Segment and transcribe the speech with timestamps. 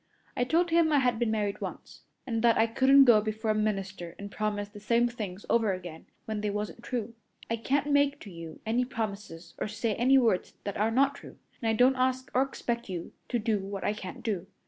[0.35, 3.53] I told him I had been married once, and that I couldn't go before a
[3.53, 7.13] minister and promise the same things over again when they wasn't true.
[7.51, 11.37] I can't make to you any promises or say any words that are not true,
[11.61, 14.47] and I don't ask or expect you to do what I can't do.